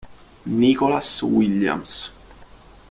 Nicholas 0.47 1.21
Williams 1.21 1.93